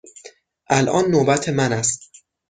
الان 0.69 1.05
نوبت 1.11 1.49
من 1.49 1.73
است. 1.73 2.11